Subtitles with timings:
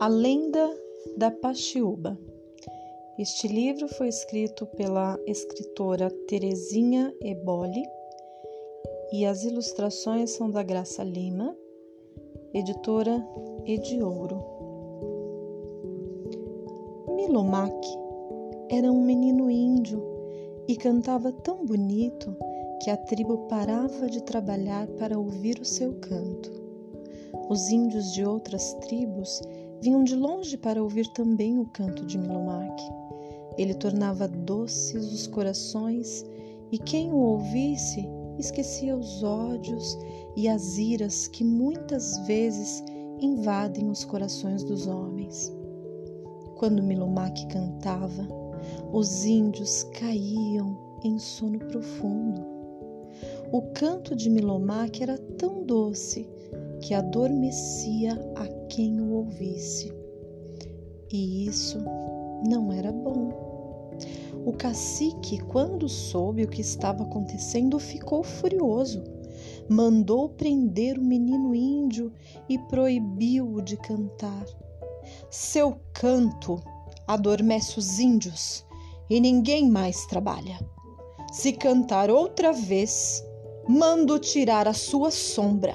[0.00, 0.74] A Lenda
[1.18, 2.18] da Paxiúba.
[3.18, 7.84] Este livro foi escrito pela escritora Terezinha Eboli
[9.12, 11.54] e as ilustrações são da Graça Lima,
[12.54, 13.22] editora
[13.66, 14.42] Ediouro.
[17.14, 17.86] Milomac
[18.70, 20.02] era um menino índio
[20.66, 22.34] e cantava tão bonito
[22.82, 26.50] que a tribo parava de trabalhar para ouvir o seu canto.
[27.50, 29.42] Os índios de outras tribos
[29.80, 32.82] vinham de longe para ouvir também o canto de Milomac.
[33.56, 36.24] Ele tornava doces os corações
[36.70, 38.06] e quem o ouvisse
[38.38, 39.98] esquecia os ódios
[40.36, 42.82] e as iras que muitas vezes
[43.20, 45.52] invadem os corações dos homens.
[46.56, 48.26] Quando Milomac cantava,
[48.92, 52.44] os índios caíam em sono profundo.
[53.52, 56.28] O canto de Milomac era tão doce
[56.80, 59.92] que adormecia a quem o ouvisse.
[61.12, 61.78] E isso
[62.48, 63.30] não era bom.
[64.46, 69.04] O cacique, quando soube o que estava acontecendo, ficou furioso.
[69.68, 72.12] Mandou prender o menino índio
[72.48, 74.46] e proibiu-o de cantar.
[75.30, 76.62] Seu canto
[77.06, 78.64] adormece os índios
[79.08, 80.58] e ninguém mais trabalha.
[81.32, 83.24] Se cantar outra vez,
[83.68, 85.74] mando tirar a sua sombra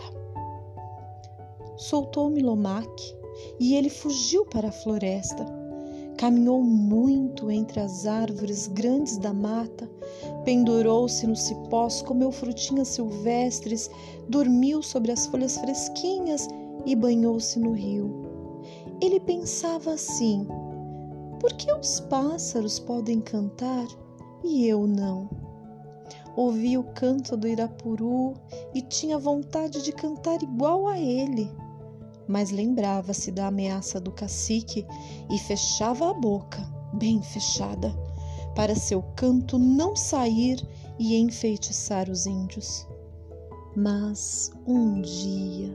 [1.78, 3.16] soltou Milomac
[3.60, 5.46] e ele fugiu para a floresta.
[6.18, 9.90] Caminhou muito entre as árvores grandes da mata,
[10.46, 13.90] pendurou-se nos cipós, comeu frutinhas silvestres,
[14.30, 16.48] dormiu sobre as folhas fresquinhas
[16.86, 18.10] e banhou-se no rio.
[19.02, 20.48] Ele pensava assim:
[21.42, 23.86] por que os pássaros podem cantar
[24.42, 25.30] e eu não?
[26.38, 28.34] Ouvia o canto do Irapuru
[28.74, 31.50] e tinha vontade de cantar igual a ele
[32.28, 34.86] mas lembrava-se da ameaça do cacique
[35.30, 36.62] e fechava a boca,
[36.94, 37.94] bem fechada,
[38.56, 40.66] para seu canto não sair
[40.98, 42.88] e enfeitiçar os índios.
[43.76, 45.74] Mas um dia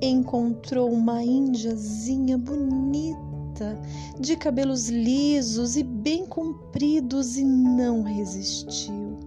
[0.00, 3.76] encontrou uma índiazinha bonita,
[4.20, 9.18] de cabelos lisos e bem compridos, e não resistiu.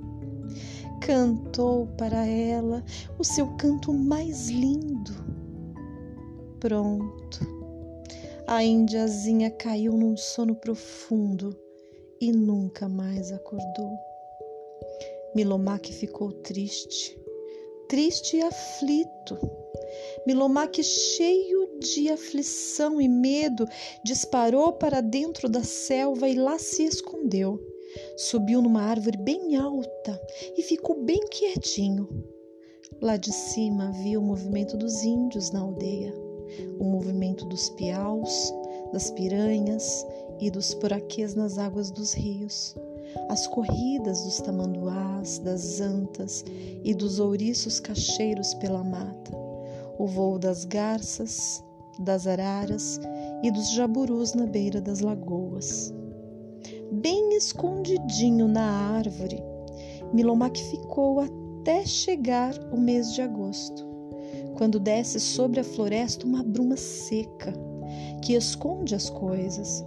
[1.01, 2.83] Cantou para ela
[3.19, 5.30] o seu canto mais lindo
[6.61, 7.39] Pronto.
[8.45, 11.59] A índiazinha caiu num sono profundo
[12.21, 13.97] e nunca mais acordou.
[15.33, 17.19] Milomac ficou triste,
[17.89, 19.39] triste e aflito.
[20.27, 23.65] Milomac, cheio de aflição e medo,
[24.05, 27.59] disparou para dentro da selva e lá se escondeu.
[28.15, 30.21] Subiu numa árvore bem alta
[30.55, 32.07] e ficou bem quietinho.
[33.01, 36.30] Lá de cima viu o movimento dos índios na aldeia
[36.79, 38.53] o movimento dos piaus,
[38.91, 40.05] das piranhas
[40.39, 42.75] e dos poraquês nas águas dos rios,
[43.29, 46.43] as corridas dos tamanduás, das antas
[46.83, 49.31] e dos ouriços cacheiros pela mata,
[49.97, 51.63] o voo das garças,
[51.99, 52.99] das araras
[53.43, 55.93] e dos jaburus na beira das lagoas.
[56.91, 59.41] Bem escondidinho na árvore,
[60.13, 63.90] Milomac ficou até chegar o mês de agosto
[64.61, 67.51] quando desce sobre a floresta uma bruma seca
[68.21, 69.83] que esconde as coisas.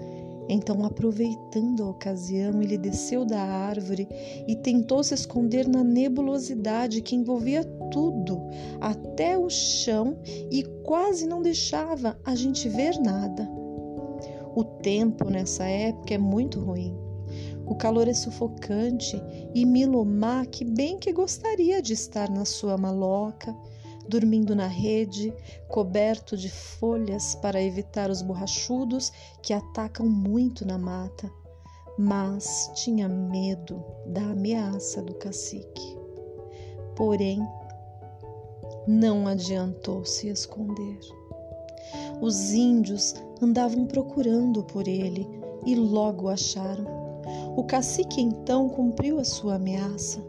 [0.48, 4.08] Então, aproveitando a ocasião, ele desceu da árvore
[4.48, 7.62] e tentou se esconder na nebulosidade que envolvia
[7.92, 8.40] tudo,
[8.80, 10.18] até o chão,
[10.50, 13.48] e quase não deixava a gente ver nada.
[14.56, 16.98] O tempo nessa época é muito ruim.
[17.64, 19.22] O calor é sufocante
[19.54, 23.56] e Milomac bem que gostaria de estar na sua maloca,
[24.08, 25.32] dormindo na rede,
[25.68, 31.30] coberto de folhas para evitar os borrachudos que atacam muito na mata,
[31.98, 35.96] mas tinha medo da ameaça do cacique.
[36.96, 37.40] Porém,
[38.86, 40.98] não adiantou se esconder.
[42.20, 45.28] Os índios andavam procurando por ele
[45.64, 46.84] e logo o acharam.
[47.56, 50.22] O cacique então cumpriu a sua ameaça,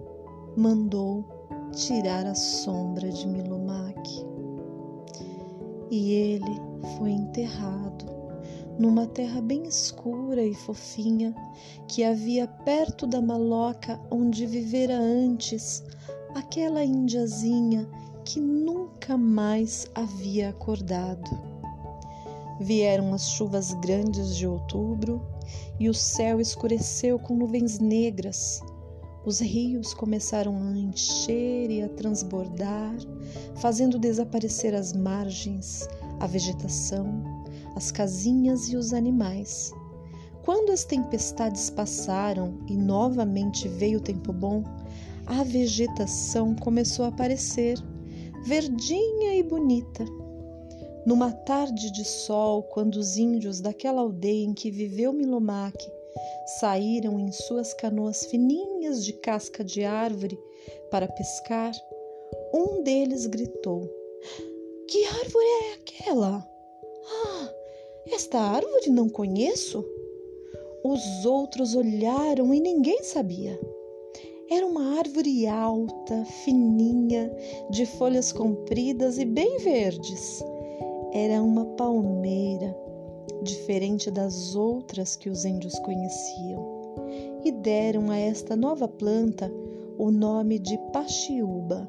[0.56, 1.35] mandou
[1.76, 4.26] tirar a sombra de Milomac.
[5.92, 6.62] E ele
[6.98, 8.06] foi enterrado
[8.80, 11.36] numa terra bem escura e fofinha
[11.88, 15.84] que havia perto da maloca onde vivera antes
[16.34, 17.88] aquela indiazinha
[18.24, 21.30] que nunca mais havia acordado.
[22.60, 25.22] Vieram as chuvas grandes de outubro
[25.78, 28.62] e o céu escureceu com nuvens negras
[29.26, 32.96] os rios começaram a encher e a transbordar,
[33.56, 35.88] fazendo desaparecer as margens,
[36.20, 37.24] a vegetação,
[37.76, 39.74] as casinhas e os animais.
[40.44, 44.64] Quando as tempestades passaram e novamente veio o tempo bom,
[45.26, 47.80] a vegetação começou a aparecer,
[48.46, 50.06] verdinha e bonita.
[51.04, 55.90] Numa tarde de sol, quando os índios daquela aldeia em que viveu Milomaque
[56.60, 60.40] saíram em suas canoas fininhas de casca de árvore
[60.90, 61.74] para pescar,
[62.54, 63.90] um deles gritou:
[64.88, 66.48] Que árvore é aquela?
[67.08, 67.54] Ah,
[68.12, 69.86] esta árvore não conheço.
[70.84, 73.60] Os outros olharam e ninguém sabia.
[74.50, 77.36] Era uma árvore alta, fininha,
[77.72, 80.44] de folhas compridas e bem verdes.
[81.12, 82.78] Era uma palmeira,
[83.44, 86.76] diferente das outras que os índios conheciam,
[87.44, 89.52] e deram a esta nova planta
[89.98, 91.88] o nome de paxiúba.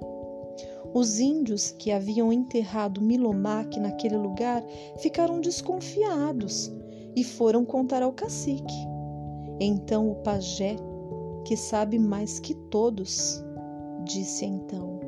[0.94, 4.64] Os índios que haviam enterrado Milomac naquele lugar
[4.98, 6.72] ficaram desconfiados
[7.14, 8.74] e foram contar ao cacique.
[9.60, 10.76] Então o pajé,
[11.44, 13.42] que sabe mais que todos,
[14.04, 15.00] disse então: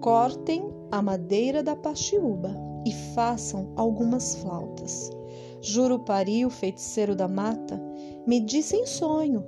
[0.00, 2.54] Cortem a madeira da paxiúba
[2.86, 5.10] e façam algumas flautas.
[5.62, 7.80] Jurupari, o feiticeiro da mata,
[8.26, 9.44] me disse em sonho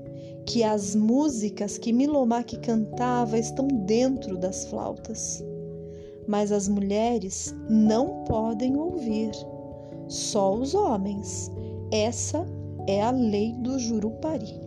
[0.47, 5.43] que as músicas que Milomac cantava estão dentro das flautas.
[6.27, 9.33] Mas as mulheres não podem ouvir,
[10.09, 11.51] só os homens.
[11.91, 12.47] Essa
[12.87, 14.61] é a lei do Jurupari.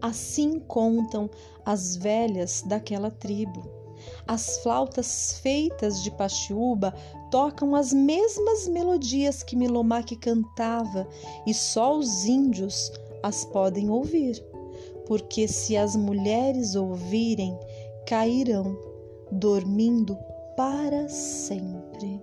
[0.00, 1.28] Assim contam
[1.64, 3.77] as velhas daquela tribo.
[4.26, 6.94] As flautas feitas de paxiúba
[7.30, 11.06] tocam as mesmas melodias que Milomac cantava
[11.46, 14.42] e só os índios as podem ouvir,
[15.06, 17.58] porque se as mulheres ouvirem,
[18.06, 18.78] cairão,
[19.30, 20.16] dormindo
[20.56, 22.20] para sempre.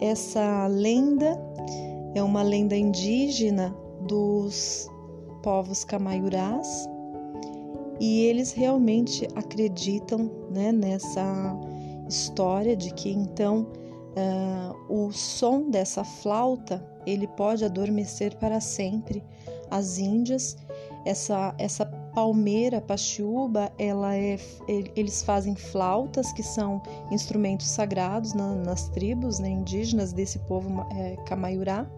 [0.00, 1.38] Essa lenda
[2.14, 3.74] é uma lenda indígena
[4.06, 4.88] dos
[5.42, 6.88] povos camaiurás
[8.02, 11.56] e eles realmente acreditam né, nessa
[12.08, 13.68] história de que então
[14.18, 19.22] uh, o som dessa flauta ele pode adormecer para sempre
[19.70, 20.56] as índias.
[21.04, 24.36] Essa, essa palmeira pachiúba, ela é,
[24.96, 26.82] eles fazem flautas que são
[27.12, 31.88] instrumentos sagrados na, nas tribos né, indígenas desse povo é, camaiurá.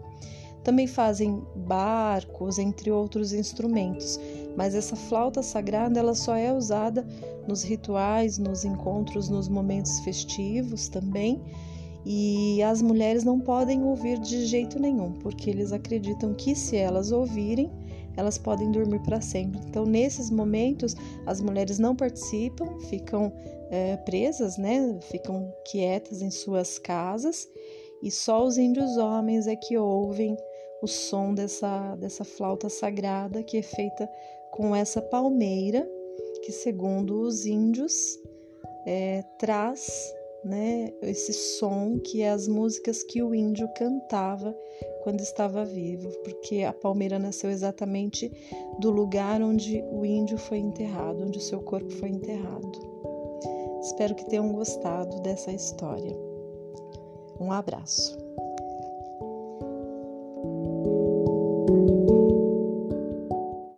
[0.63, 4.19] Também fazem barcos, entre outros instrumentos.
[4.55, 7.05] Mas essa flauta sagrada ela só é usada
[7.47, 11.41] nos rituais, nos encontros, nos momentos festivos também
[12.05, 17.11] e as mulheres não podem ouvir de jeito nenhum, porque eles acreditam que se elas
[17.11, 17.71] ouvirem,
[18.15, 19.59] elas podem dormir para sempre.
[19.67, 23.33] Então, nesses momentos, as mulheres não participam, ficam
[23.71, 24.99] é, presas, né?
[25.01, 27.47] Ficam quietas em suas casas
[28.03, 30.37] e só os índios homens é que ouvem
[30.83, 34.07] o som dessa, dessa flauta sagrada que é feita
[34.55, 35.87] com essa palmeira
[36.41, 37.93] que, segundo os índios,
[38.85, 40.13] é, traz
[40.45, 44.55] né, esse som que é as músicas que o índio cantava
[45.03, 48.31] quando estava vivo, porque a palmeira nasceu exatamente
[48.79, 52.71] do lugar onde o índio foi enterrado, onde o seu corpo foi enterrado.
[53.81, 56.15] Espero que tenham gostado dessa história.
[57.39, 58.24] Um abraço.